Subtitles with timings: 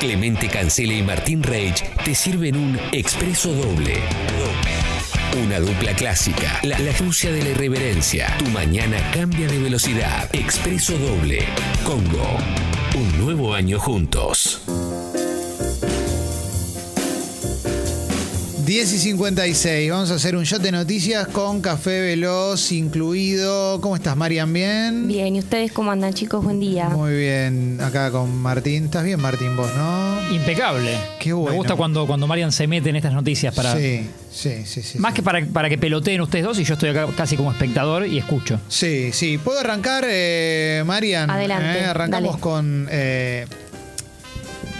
[0.00, 3.94] Clemente Cancela y Martín Reich te sirven un expreso doble.
[5.42, 6.60] Una dupla clásica.
[6.62, 8.36] La, la de la irreverencia.
[8.38, 10.28] Tu mañana cambia de velocidad.
[10.34, 11.44] Expreso doble.
[11.84, 12.38] Congo.
[12.94, 14.62] Un nuevo año juntos.
[18.66, 23.80] 10 y 56, vamos a hacer un shot de noticias con café veloz incluido.
[23.80, 24.52] ¿Cómo estás, Marian?
[24.52, 25.06] ¿Bien?
[25.06, 26.42] Bien, ¿y ustedes cómo andan, chicos?
[26.42, 26.88] Buen día.
[26.88, 28.86] Muy bien, acá con Martín.
[28.86, 30.18] ¿Estás bien, Martín, vos, no?
[30.34, 30.98] Impecable.
[31.20, 31.52] Qué bueno.
[31.52, 33.72] Me gusta cuando, cuando Marian se mete en estas noticias para.
[33.76, 34.82] Sí, sí, sí.
[34.82, 35.16] sí Más sí.
[35.16, 38.18] que para, para que peloteen ustedes dos y yo estoy acá casi como espectador y
[38.18, 38.58] escucho.
[38.68, 39.38] Sí, sí.
[39.38, 41.30] ¿Puedo arrancar, eh, Marian?
[41.30, 42.40] Adelante, Eh, arrancamos dale.
[42.40, 43.46] con eh,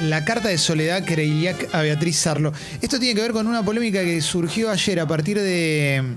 [0.02, 2.52] la carta de Soledad Creiliac a Beatriz Sarlo.
[2.80, 6.16] Esto tiene que ver con una polémica que surgió ayer a partir de,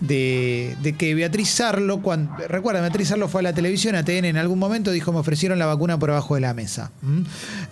[0.00, 4.58] de, que Beatriz Sarlo, cuando, recuerda, Beatriz Sarlo fue a la televisión, a en algún
[4.58, 6.90] momento, dijo, me ofrecieron la vacuna por abajo de la mesa.
[7.02, 7.20] ¿Mm?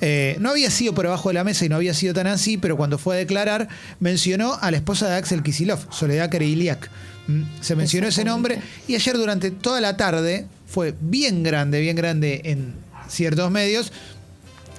[0.00, 2.58] Eh, no había sido por abajo de la mesa y no había sido tan así,
[2.58, 3.68] pero cuando fue a declarar,
[4.00, 6.90] mencionó a la esposa de Axel Kisilov, Soledad Creiliac.
[7.26, 7.42] ¿Mm?
[7.60, 12.42] Se mencionó ese nombre y ayer durante toda la tarde fue bien grande, bien grande
[12.44, 12.74] en
[13.08, 13.90] ciertos medios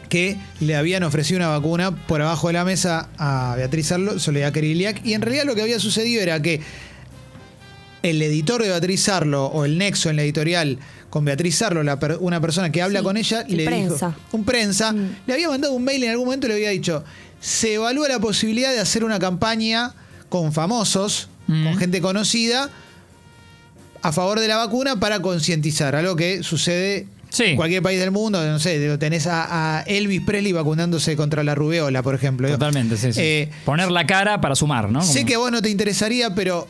[0.09, 4.51] que le habían ofrecido una vacuna por abajo de la mesa a Beatriz Arlo, Soledad
[4.51, 6.61] Keriliak, y en realidad lo que había sucedido era que
[8.01, 11.99] el editor de Beatriz Arlo o el nexo en la editorial con Beatriz Arlo, la
[11.99, 14.07] per- una persona que habla Sí, con ella, el le prensa.
[14.07, 15.15] dijo, un prensa, Mm.
[15.27, 17.03] le había mandado un mail en algún momento y le había dicho,
[17.41, 19.93] se evalúa la posibilidad de hacer una campaña
[20.29, 21.63] con famosos, Mm.
[21.65, 22.69] con gente conocida,
[24.01, 27.55] a favor de la vacuna para concientizar, algo que sucede Sí.
[27.55, 32.01] cualquier país del mundo, no sé, tenés a, a Elvis Presley vacunándose contra la rubeola,
[32.03, 32.47] por ejemplo.
[32.49, 33.19] Totalmente, sí, sí.
[33.21, 35.01] eh, Poner la cara para sumar, ¿no?
[35.03, 36.67] Sé Como- que a vos no te interesaría, pero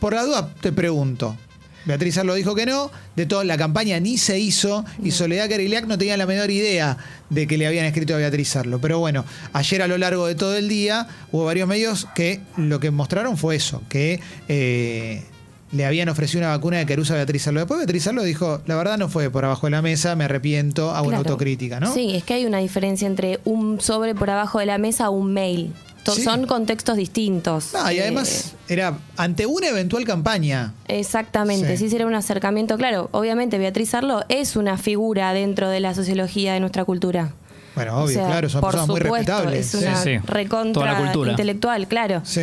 [0.00, 1.36] por la duda te pregunto.
[1.84, 5.86] Beatriz Arlo dijo que no, de toda la campaña ni se hizo y Soledad Cariliac
[5.86, 6.96] no tenía la menor idea
[7.28, 8.80] de que le habían escrito a Beatriz Arlo.
[8.80, 12.78] Pero bueno, ayer a lo largo de todo el día hubo varios medios que lo
[12.78, 15.24] que mostraron fue eso, que eh,
[15.72, 17.60] le habían ofrecido una vacuna de Carusa a Beatriz Arlo.
[17.60, 20.90] Después Beatriz Arlo dijo, la verdad no fue por abajo de la mesa, me arrepiento,
[20.90, 21.30] hago una Claro.
[21.30, 21.92] autocrítica, ¿no?
[21.92, 25.12] Sí, es que hay una diferencia entre un sobre por abajo de la mesa o
[25.12, 25.72] un mail.
[26.04, 26.22] To- Sí.
[26.24, 27.70] Son contextos distintos.
[27.74, 30.74] No, y Eh, además era ante una eventual campaña.
[30.88, 31.84] Exactamente, Sí.
[31.84, 31.90] sí.
[31.90, 32.76] será un acercamiento.
[32.76, 37.32] Claro, obviamente Beatriz Arlo es una figura dentro de la sociología de nuestra cultura.
[37.74, 39.74] Bueno, O obvio, sea, claro, son personas muy respetables.
[39.74, 40.18] Es una Sí, sí.
[40.26, 41.30] recontra Toda la cultura.
[41.30, 42.20] intelectual, claro.
[42.24, 42.42] Sí.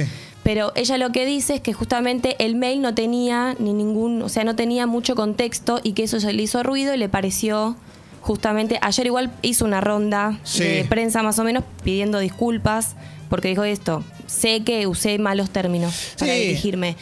[0.49, 4.29] Pero ella lo que dice es que justamente el mail no tenía ni ningún, o
[4.29, 7.75] sea, no tenía mucho contexto y que eso le hizo ruido y le pareció
[8.21, 10.63] justamente ayer igual hizo una ronda Sí.
[10.63, 12.95] de prensa más o menos pidiendo disculpas
[13.29, 16.39] porque dijo esto, sé que usé malos términos para Sí.
[16.39, 16.95] dirigirme.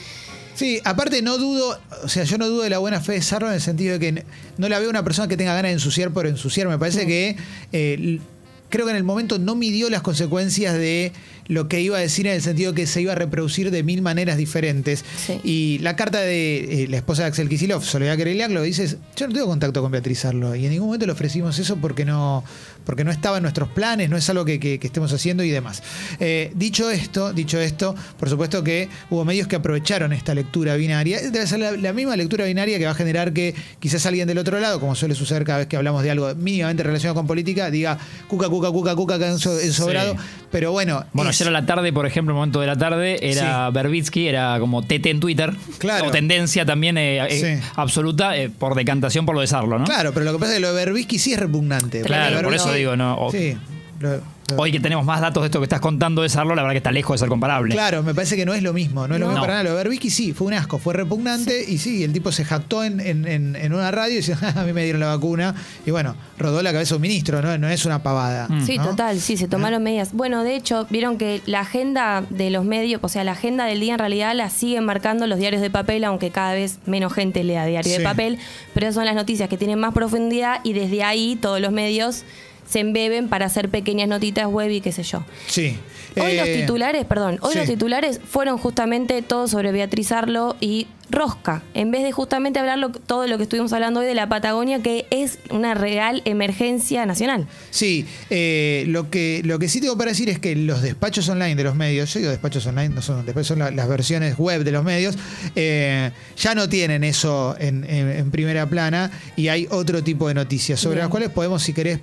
[0.54, 3.48] Sí, aparte no dudo, o sea, yo no dudo de la buena fe de Sarro
[3.48, 4.26] en el sentido de que
[4.58, 6.68] no la veo una persona que tenga ganas de ensuciar por ensuciar.
[6.68, 7.38] Me parece que
[7.72, 8.20] eh,
[8.68, 11.14] creo que en el momento no midió las consecuencias de
[11.48, 14.02] lo que iba a decir en el sentido que se iba a reproducir de mil
[14.02, 15.04] maneras diferentes.
[15.26, 15.40] Sí.
[15.44, 19.28] Y la carta de eh, la esposa de Axel Kisilov, Soledad Kereliak, lo dice, yo
[19.28, 22.44] no tengo contacto con Beatriz Arlo y en ningún momento le ofrecimos eso porque no,
[22.86, 25.50] porque no estaba en nuestros planes, no es algo que, que- que estemos haciendo y
[25.50, 25.82] demás.
[26.20, 31.20] Eh, dicho esto, dicho esto, por supuesto que hubo medios que aprovecharon esta lectura binaria.
[31.22, 34.38] Debe ser la, la misma lectura binaria que va a generar que quizás alguien del
[34.38, 37.72] otro lado, como suele suceder cada vez que hablamos de algo mínimamente relacionado con política,
[37.72, 37.98] diga
[38.28, 40.14] cuca, cuca, cuca, cuca, que han so- en sobrado.
[40.14, 40.20] Sí.
[40.52, 41.06] Pero bueno.
[41.14, 43.74] Bueno, es- ayer a la tarde, por ejemplo, el momento de la tarde, era Sí.
[43.74, 45.54] Berbitsky, era como TT en Twitter.
[45.78, 46.08] Claro.
[46.08, 47.68] O tendencia también eh, eh, Sí.
[47.76, 49.86] absoluta eh, por decantación por lo de Sarlo, ¿no?
[49.86, 52.02] Claro, pero lo que pasa es que lo de Berbisky sí es repugnante.
[52.02, 53.16] Claro, por eso digo, ¿no?
[53.18, 53.56] O- Sí.
[54.00, 54.22] lo-
[54.56, 56.78] Hoy que tenemos más datos de esto que estás contando de Sarlo, la verdad que
[56.78, 57.74] está lejos de ser comparable.
[57.76, 59.06] Claro, me parece que no es lo mismo.
[59.06, 59.32] No es lo No.
[59.34, 59.64] mismo para nada.
[59.66, 62.84] Lo de Berbisky sí, fue un asco, fue repugnante y sí, el tipo se jactó
[62.86, 65.54] en, en- en- en una radio y dice, "Ah, a mí me dieron la vacuna.
[65.86, 67.58] Y bueno, rodó la cabeza un ministro, ¿no?
[67.58, 68.48] No es una pavada.
[68.48, 68.66] Mm.
[68.66, 68.86] Sí, ¿no?
[68.86, 70.14] total, sí, se tomaron medidas.
[70.14, 73.82] Bueno, de hecho, vieron que la agenda de los medios, o sea, la agenda del
[73.82, 77.44] día en realidad la siguen marcando los diarios de papel, aunque cada vez menos gente
[77.44, 77.98] lea diario Sí.
[77.98, 78.38] de papel,
[78.74, 82.24] pero esas son las noticias que tienen más profundidad y desde ahí todos los medios
[82.68, 85.24] se embeben para hacer pequeñas notitas web y qué sé yo.
[85.48, 85.78] Sí.
[86.20, 87.60] Hoy Eh, los titulares, perdón, hoy sí.
[87.60, 92.80] los titulares fueron justamente todo sobre Beatriz Arlo y Rosca, en vez de justamente hablar
[92.80, 97.06] lo- todo lo que estuvimos hablando hoy de la Patagonia, que es una real emergencia
[97.06, 97.48] nacional.
[97.70, 101.56] Sí, eh, lo, que, lo que sí tengo para decir es que los despachos online
[101.56, 104.64] de los medios, yo digo despachos online, no son despachos, son la- las versiones web
[104.64, 105.18] de los medios,
[105.56, 110.34] eh, ya no tienen eso en, en- en primera plana y hay otro tipo de
[110.34, 111.04] noticias sobre Bien.
[111.06, 112.00] las cuales podemos, si querés,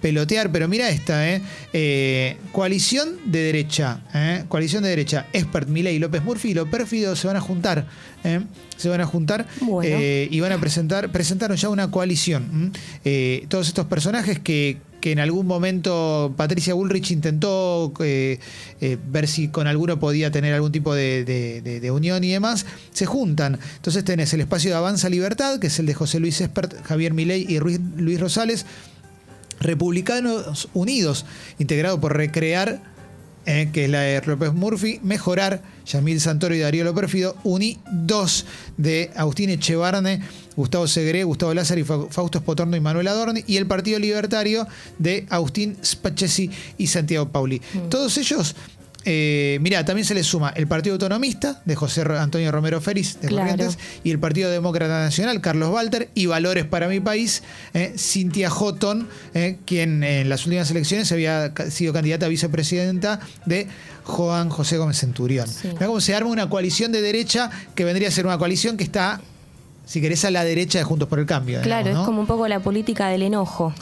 [0.00, 1.42] pelotear, pero mira esta, ¿eh?
[1.72, 4.44] Eh, coalición de derecha, ¿eh?
[4.48, 7.86] coalición de derecha, Expert, Milei López Murphy y lo pérfido se van a juntar,
[8.24, 8.40] ¿eh?
[8.76, 9.96] se van a juntar Bueno.
[10.00, 12.48] eh, y van a presentar, presentaron ya una coalición.
[12.52, 12.70] ¿m?
[13.04, 18.38] Eh, todos estos personajes que, que en algún momento Patricia Bullrich intentó eh,
[18.80, 22.30] eh, ver si con alguno podía tener algún tipo de, de- de- de unión y
[22.32, 23.58] demás, se juntan.
[23.76, 27.14] Entonces tenés el espacio de Avanza Libertad, que es el de José Luis Espert, Javier
[27.14, 28.66] Milei y Ruiz- Luis Rosales,
[29.60, 31.24] Republicanos Unidos,
[31.58, 32.82] integrado por Recrear,
[33.46, 37.12] eh, que es la de López Murphy, Mejorar, Yamil Santoro y Darío López
[37.44, 40.20] Uni 2 de Agustín Echevarne,
[40.56, 44.66] Gustavo Segre, Gustavo Lázaro y Fa- Fausto Spotorno y Manuel Adorni, y el Partido Libertario
[44.98, 47.60] de Agustín Spachesi y Santiago Pauli.
[47.88, 48.56] Todos ellos.
[49.08, 53.28] Eh, mirá, también se les suma el Partido Autonomista de José Antonio Romero Félix de
[53.28, 53.50] Claro.
[53.50, 58.50] Corrientes y el Partido Demócrata Nacional, Carlos Walter, y Valores para mi país, eh, Cintia
[58.50, 63.68] Houghton, eh, quien en las últimas elecciones había sido candidata a vicepresidenta de
[64.02, 65.46] Juan José Gómez Centurión.
[65.46, 65.68] Sí.
[65.68, 68.82] Mirá cómo se arma una coalición de derecha que vendría a ser una coalición que
[68.82, 69.20] está,
[69.84, 71.60] si querés, a la derecha de Juntos por el Cambio.
[71.62, 72.02] Claro, digamos, ¿no?
[72.02, 73.72] es como un poco la política del enojo.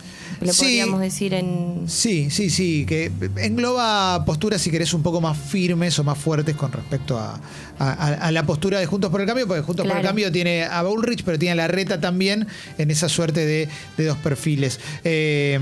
[0.44, 0.60] Lo Sí.
[0.62, 1.84] podríamos decir en.
[1.88, 6.54] Sí, sí, sí, que engloba posturas, si querés, un poco más firmes o más fuertes
[6.54, 7.40] con respecto a,
[7.78, 10.02] a- la postura de Juntos por el Cambio, porque Juntos por el.
[10.02, 12.46] Cambio tiene a Bullrich, pero tiene a la reta también
[12.78, 14.78] en esa suerte de, de dos perfiles.
[15.02, 15.58] Eh,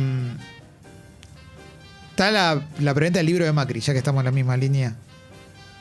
[2.10, 4.96] está la, la preventa del libro de Macri, ya que estamos en la misma línea.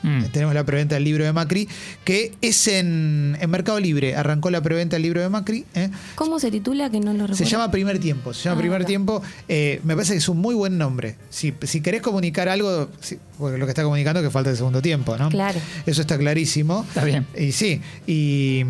[0.02, 0.24] Mm.
[0.32, 1.68] Tenemos la preventa del libro de Macri,
[2.04, 4.16] que es en, en Mercado Libre.
[4.16, 5.64] Arrancó la preventa del libro de Macri.
[5.74, 5.90] ¿eh?
[6.14, 6.90] ¿Cómo se titula?
[6.90, 7.36] Que no lo recuerdo.
[7.36, 8.34] Se llama Primer Tiempo.
[8.34, 8.86] Se llama Ah, Primer acá.
[8.86, 9.22] Tiempo.
[9.48, 11.16] Eh, me parece que es un muy buen nombre.
[11.30, 14.56] Si, si querés comunicar algo, si- porque lo que está comunicando es que falta el
[14.56, 15.28] segundo tiempo, ¿no?
[15.30, 15.58] Claro.
[15.86, 16.84] Eso está clarísimo.
[16.88, 17.26] Está bien.
[17.38, 17.80] Y sí.
[18.06, 18.64] Y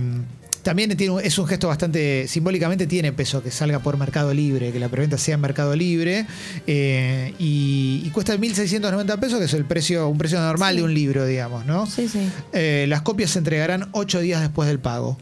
[0.62, 2.26] también tiene, es un gesto bastante.
[2.28, 6.26] Simbólicamente tiene peso que salga por Mercado Libre, que la preventa sea en Mercado Libre.
[6.66, 10.78] eh, y, y cuesta 1.690 pesos, que es el precio, un precio normal Sí.
[10.78, 11.86] de un libro, digamos, ¿no?
[11.86, 12.20] Sí, sí.
[12.52, 15.18] Eh, las copias se entregarán ocho días después del pago.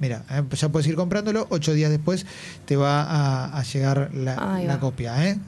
[0.00, 2.26] Mira, eh, ya puedes ir comprándolo, ocho días después
[2.66, 5.26] te va a, a llegar la, copia.
[5.28, 5.38] ¿eh?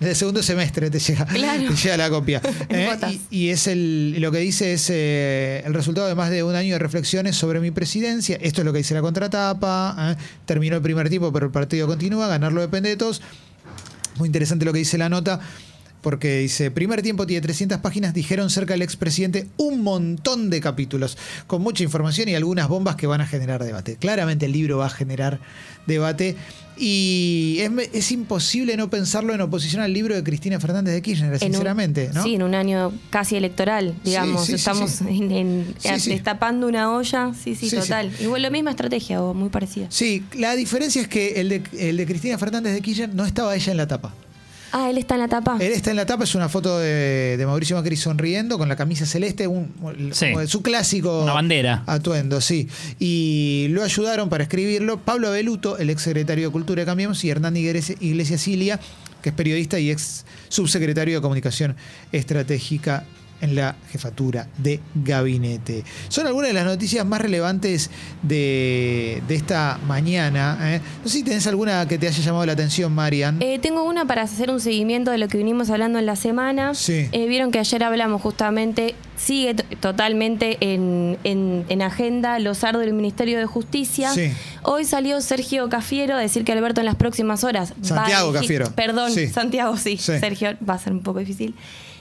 [0.00, 1.68] En el segundo semestre te llega, Claro.
[1.68, 2.42] te llega la copia.
[2.68, 3.20] ¿eh?
[3.30, 6.54] Y, y es el, lo que dice es eh, el resultado de más de un
[6.54, 8.36] año de reflexiones sobre mi presidencia.
[8.40, 10.16] Esto es lo que dice la contratapa.
[10.44, 12.28] Terminó el primer tiempo, pero el partido continúa.
[12.28, 13.22] Ganarlo depende de todos.
[14.16, 15.40] Muy interesante lo que dice la nota.
[16.08, 21.18] Porque dice, primer tiempo tiene 300 páginas, dijeron cerca del expresidente un montón de capítulos,
[21.46, 23.96] con mucha información y algunas bombas que van a generar debate.
[23.96, 25.38] Claramente el libro va a generar
[25.86, 26.34] debate
[26.78, 31.28] y es, es imposible no pensarlo en oposición al libro de Cristina Fernández de Kirchner,
[31.28, 32.22] En un- sinceramente, ¿no?
[32.22, 34.42] Sí, en un año casi electoral, digamos.
[34.46, 35.04] sí, sí, Estamos sí.
[35.08, 36.10] en, sí.
[36.10, 37.32] destapando una olla.
[37.34, 37.76] Sí, sí, Sí, sí.
[37.76, 38.10] total.
[38.18, 39.88] Igual la misma estrategia o muy parecida.
[39.90, 43.54] Sí, la diferencia es que el de, el de Cristina Fernández de Kirchner no estaba
[43.54, 44.14] ella en la tapa.
[44.72, 45.56] Ah, él está en la tapa.
[45.60, 48.76] Él está en la tapa, es una foto de, de Mauricio Macri sonriendo con la
[48.76, 49.72] camisa celeste, un,
[50.12, 50.26] Sí.
[50.46, 51.82] su clásico Una bandera.
[51.86, 52.68] atuendo, sí.
[52.98, 57.30] Y lo ayudaron para escribirlo Pablo Beluto, el ex secretario de Cultura de Cambiemos, y
[57.30, 58.78] Hernán Iglesias Iglesias Cilia,
[59.22, 61.74] que es periodista y ex subsecretario de Comunicación
[62.12, 63.04] Estratégica
[63.40, 65.84] en la jefatura de gabinete.
[66.08, 67.90] Son algunas de las noticias más relevantes
[68.22, 70.58] de, de esta mañana.
[70.74, 70.80] ¿eh?
[71.02, 73.40] No sé si tenés alguna que te haya llamado la atención, Marian.
[73.40, 76.74] Eh, tengo una para hacer un seguimiento de lo que vinimos hablando en la semana.
[76.74, 77.08] Sí.
[77.12, 82.92] Eh, Vieron que ayer hablamos justamente, sigue totalmente en, en- en agenda los AR del
[82.94, 84.12] Ministerio de Justicia.
[84.12, 84.32] Sí.
[84.62, 88.32] Hoy salió Sergio Cafiero a decir que Alberto en las próximas horas va a Santiago
[88.32, 88.70] Cafiero.
[88.74, 89.28] Perdón, Sí.
[89.28, 89.96] Santiago, sí.
[89.96, 90.18] Sí.
[90.18, 91.54] Sergio, va a ser un poco difícil.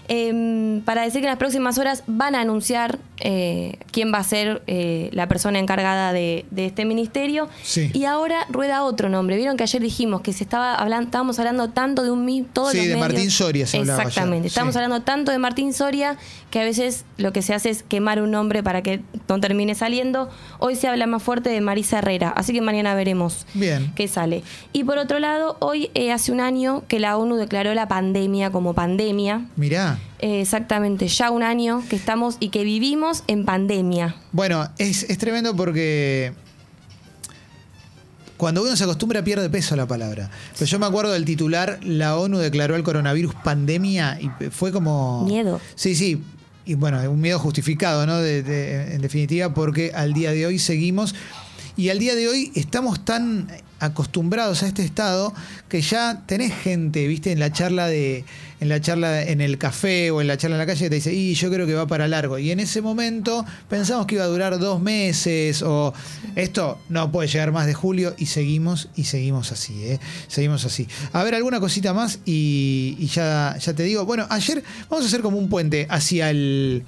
[0.09, 4.23] Em, para decir que en las próximas horas van a anunciar eh, quién va a
[4.23, 7.49] ser eh, la persona encargada de, de este ministerio.
[7.64, 7.90] Sí.
[7.94, 9.35] Y ahora rueda otro nombre.
[9.35, 12.47] Vieron que ayer dijimos que se estaba hablando, estábamos hablando tanto de un mismo.
[12.47, 14.47] Sí, los de medios- Martín Soria se hablaba Exactamente.
[14.47, 14.80] Estamos sí.
[14.80, 16.18] hablando tanto de Martín Soria
[16.52, 19.76] que a veces lo que se hace es quemar un nombre para que no termine
[19.76, 20.30] saliendo.
[20.59, 23.92] Hoy se habla más fuerte de Marisa Herrera, así que mañana veremos Bien.
[23.95, 24.44] qué sale.
[24.71, 28.52] Y por otro lado, hoy eh, hace un año que la ONU declaró la pandemia
[28.52, 29.45] como pandemia.
[29.57, 29.96] Mirá.
[30.19, 34.16] Eh, exactamente, ya un año que estamos y que vivimos en pandemia.
[34.31, 36.33] Bueno, es, es tremendo porque
[38.37, 40.30] cuando uno se acostumbra pierde peso la palabra.
[40.54, 45.25] Pero yo me acuerdo del titular, la ONU declaró el coronavirus pandemia y fue como...
[45.25, 45.59] Miedo.
[45.75, 46.21] Sí, sí.
[46.66, 48.18] Y bueno, un miedo justificado, ¿no?
[48.18, 51.16] De- de- en definitiva, porque al día de hoy seguimos
[51.77, 53.47] y al día de hoy estamos tan
[53.79, 55.33] acostumbrados a este estado
[55.69, 58.25] que ya tenés gente, viste, en la charla de
[58.59, 60.95] en la charla en el café o en la charla en la calle que te
[60.95, 62.39] dice, y yo creo que va para largo.
[62.39, 65.93] Y en ese momento pensamos que iba a durar dos meses o
[66.35, 69.99] esto no puede llegar más de julio y seguimos y seguimos así, ¿eh?
[70.27, 70.87] seguimos así.
[71.13, 75.07] A ver, alguna cosita más y, y ya, ya te digo, bueno, ayer vamos a
[75.07, 76.83] hacer como un puente hacia el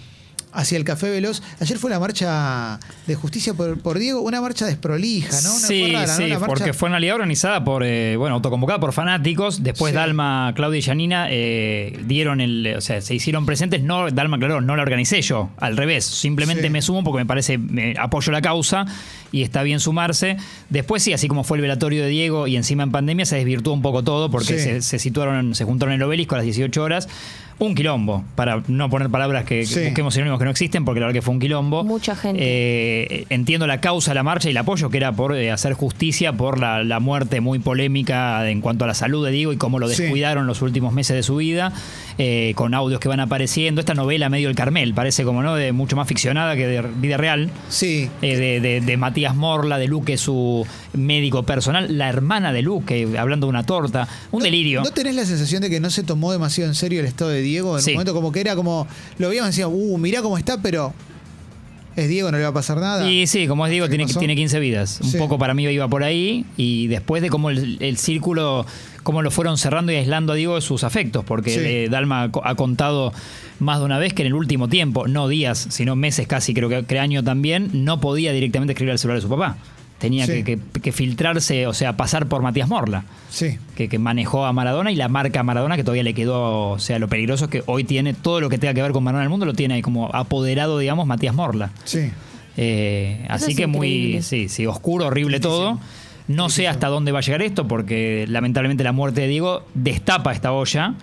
[0.51, 1.41] hacia el Café Veloz.
[1.60, 5.50] Ayer fue la marcha de justicia por, por Diego, una marcha desprolija, ¿no?
[5.51, 6.18] Una sí, fue rara, ¿no?
[6.18, 9.63] sí, Una marcha- porque fue en realidad organizada por, eh, bueno, autoconvocada por fanáticos.
[9.63, 9.96] Después Sí.
[9.96, 13.84] Dalma, Claudia y Janina eh, dieron el, o sea, se hicieron presentes.
[13.84, 16.06] No, Dalma aclaró, no la organicé yo, al revés.
[16.06, 16.70] Simplemente Sí.
[16.70, 18.86] me sumo porque me parece, me apoyo la causa
[19.32, 20.38] y está bien sumarse.
[20.70, 23.74] Después sí, así como fue el velatorio de Diego y encima en pandemia se desvirtuó
[23.74, 24.60] un poco todo porque Sí.
[24.60, 27.08] se, se situaron, se juntaron en el obelisco a las 18 horas.
[27.60, 29.84] Un quilombo, para no poner palabras que, que Sí.
[29.86, 31.84] busquemos sinónimos que no existen, porque la verdad que fue un quilombo.
[31.84, 32.39] Mucha gente.
[32.42, 35.74] Eh, entiendo la causa de la marcha y el apoyo que era por eh, hacer
[35.74, 39.58] justicia por la, la muerte muy polémica en cuanto a la salud de Diego y
[39.58, 40.04] cómo lo Sí.
[40.04, 41.74] descuidaron los últimos meses de su vida,
[42.18, 43.82] eh, con audios que van apareciendo.
[43.82, 47.18] Esta novela medio el Carmel, parece como no, de mucho más ficcionada que de vida
[47.18, 47.50] real.
[47.68, 48.10] Sí.
[48.22, 53.08] Eh, de, de- de Matías Morla, de Luque, su médico personal, la hermana de Luque,
[53.17, 54.81] hablando de una torta, un delirio.
[54.81, 57.41] ¿No tenés la sensación de que no se tomó demasiado en serio el estado de
[57.41, 57.77] Diego?
[57.77, 57.91] En Sí.
[57.91, 60.93] un momento como que era como, lo veíamos y decíamos, uh, mirá cómo está, pero
[61.96, 63.10] es Diego, no le va a pasar nada.
[63.10, 64.19] Y sí, como digo, ¿Qué tiene, pasó?
[64.19, 65.00] tiene 15 vidas.
[65.01, 65.17] Un Sí.
[65.17, 66.46] poco para mí iba por ahí.
[66.55, 68.65] Y después de cómo el, el círculo,
[69.03, 71.25] cómo lo fueron cerrando y aislando a Diego de sus afectos.
[71.25, 71.60] Porque Sí.
[71.62, 73.12] eh, Dalma ha co- ha contado
[73.60, 76.69] más de una vez que en el último tiempo, no días, sino meses casi, creo
[76.69, 79.58] que, que año también, no podía directamente escribir al celular de su papá.
[80.00, 80.44] Tenía Sí.
[80.44, 83.03] que, que- que filtrarse, o sea, pasar por Matías Morla.
[83.29, 83.58] Sí.
[83.75, 87.00] Que, que manejó a Maradona y la marca Maradona que todavía le quedó, o sea,
[87.00, 89.27] lo peligroso es que hoy tiene todo lo que tenga que ver con Maradona en
[89.27, 91.72] el mundo, lo tiene ahí como apoderado, digamos, Matías Morla.
[91.84, 92.10] Sí.
[92.58, 95.79] Eh, así es que muy, sí, sí, oscuro, horrible todo.
[96.27, 100.32] No sé hasta dónde va a llegar esto, porque lamentablemente la muerte de Diego destapa
[100.32, 100.94] esta olla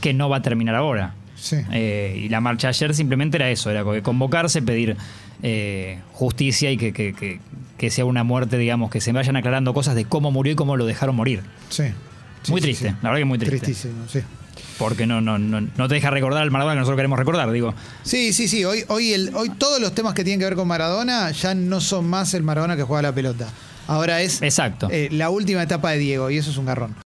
[0.00, 1.14] que no va a terminar ahora.
[1.36, 1.56] Sí.
[1.72, 4.96] Eh, y la marcha ayer simplemente era eso, era convocarse, pedir
[5.42, 7.40] eh, justicia y que, que- que-
[7.78, 10.76] que sea una muerte, digamos, que se vayan aclarando cosas de cómo murió y cómo
[10.76, 11.40] lo dejaron morir.
[11.70, 11.84] Sí.
[12.42, 12.94] Sí, Muy sí, triste, sí.
[13.02, 13.58] la verdad que muy triste.
[13.58, 14.20] Tristísimo, sí.
[14.78, 17.74] Porque no, no, no, no te deja recordar al Maradona que nosotros queremos recordar, digo.
[18.02, 18.64] Sí, sí, sí.
[18.64, 21.80] Hoy, hoy, el, hoy todos los temas que tienen que ver con Maradona ya no
[21.80, 23.46] son más el Maradona que juega la pelota.
[23.86, 24.88] Ahora es Exacto.
[24.90, 26.94] eh, la última etapa de Diego y eso es un garrón.